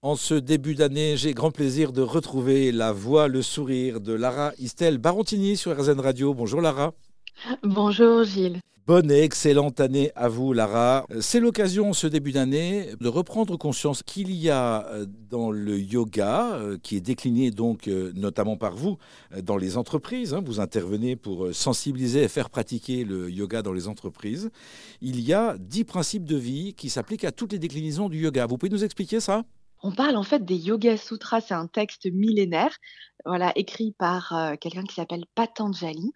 [0.00, 4.52] En ce début d'année, j'ai grand plaisir de retrouver la voix, le sourire de Lara
[4.60, 6.34] Istel Barontini sur RZN Radio.
[6.34, 6.92] Bonjour Lara.
[7.64, 8.60] Bonjour Gilles.
[8.86, 11.04] Bonne et excellente année à vous, Lara.
[11.20, 16.54] C'est l'occasion, ce début d'année, de reprendre conscience qu'il y a euh, dans le yoga,
[16.54, 18.98] euh, qui est décliné donc euh, notamment par vous
[19.42, 23.88] dans les entreprises, hein, vous intervenez pour sensibiliser et faire pratiquer le yoga dans les
[23.88, 24.50] entreprises,
[25.00, 28.46] il y a dix principes de vie qui s'appliquent à toutes les déclinaisons du yoga.
[28.46, 29.42] Vous pouvez nous expliquer ça?
[29.82, 32.76] On parle en fait des Yoga Sutras, c'est un texte millénaire,
[33.24, 36.12] voilà, écrit par euh, quelqu'un qui s'appelle Patanjali.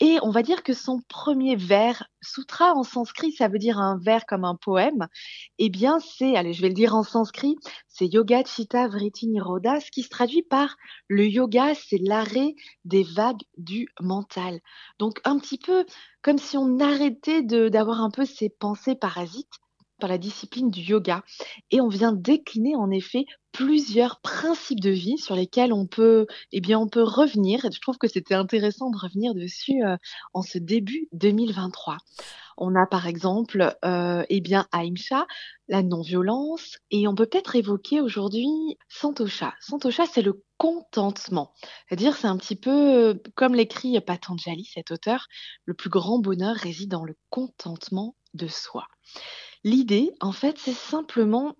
[0.00, 3.98] Et on va dire que son premier vers, sutra en sanskrit, ça veut dire un
[3.98, 5.08] vers comme un poème.
[5.58, 7.56] Eh bien, c'est, allez, je vais le dire en sanskrit,
[7.88, 10.76] c'est Yoga Chitta Vritti Nirodha, ce qui se traduit par
[11.08, 12.54] le yoga, c'est l'arrêt
[12.84, 14.60] des vagues du mental.
[14.98, 15.84] Donc, un petit peu
[16.22, 19.60] comme si on arrêtait d'avoir un peu ces pensées parasites
[20.00, 21.22] par la discipline du yoga.
[21.70, 26.60] Et on vient décliner en effet plusieurs principes de vie sur lesquels on peut, eh
[26.60, 27.64] bien, on peut revenir.
[27.64, 29.96] Et je trouve que c'était intéressant de revenir dessus euh,
[30.34, 31.98] en ce début 2023.
[32.62, 34.66] On a par exemple, euh, eh bien,
[35.68, 38.46] la non-violence, et on peut peut-être évoquer aujourd'hui
[38.88, 39.54] Santosha.
[39.60, 41.54] Santosha, c'est le contentement.
[41.88, 45.26] C'est-à-dire, c'est un petit peu euh, comme l'écrit Patanjali, cet auteur,
[45.64, 48.86] le plus grand bonheur réside dans le contentement de soi.
[49.62, 51.54] L'idée, en fait, c'est simplement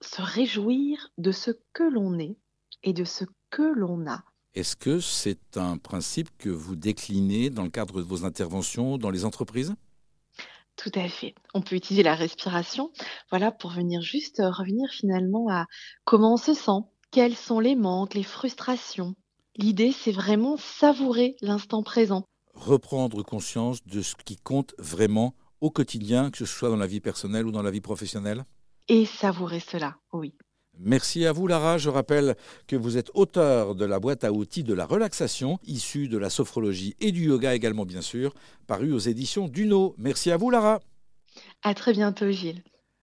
[0.00, 2.36] se réjouir de ce que l'on est
[2.84, 4.22] et de ce que l'on a.
[4.54, 9.10] Est-ce que c'est un principe que vous déclinez dans le cadre de vos interventions dans
[9.10, 9.74] les entreprises?
[10.76, 11.34] Tout à fait.
[11.54, 12.92] On peut utiliser la respiration,
[13.30, 15.66] voilà, pour venir juste revenir finalement à
[16.04, 19.14] comment on se sent, quels sont les manques, les frustrations.
[19.56, 22.24] L'idée, c'est vraiment savourer l'instant présent.
[22.54, 27.00] Reprendre conscience de ce qui compte vraiment au quotidien, que ce soit dans la vie
[27.00, 28.44] personnelle ou dans la vie professionnelle?
[28.88, 30.34] Et savourer cela, oui.
[30.78, 31.78] Merci à vous Lara.
[31.78, 32.34] Je rappelle
[32.66, 36.30] que vous êtes auteur de la boîte à outils de la relaxation, issue de la
[36.30, 38.34] sophrologie et du yoga également bien sûr,
[38.66, 39.94] parue aux éditions Duno.
[39.98, 40.80] Merci à vous Lara.
[41.62, 42.62] À très bientôt Gilles.